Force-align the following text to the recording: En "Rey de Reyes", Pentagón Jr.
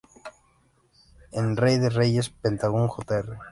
En 1.31 1.55
"Rey 1.57 1.77
de 1.77 1.91
Reyes", 1.91 2.31
Pentagón 2.31 2.87
Jr. 2.87 3.37